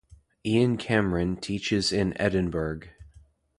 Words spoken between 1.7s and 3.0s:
in Edinburgh.